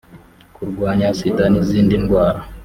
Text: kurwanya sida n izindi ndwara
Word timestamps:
kurwanya 0.55 1.07
sida 1.17 1.45
n 1.49 1.55
izindi 1.61 1.95
ndwara 2.03 2.39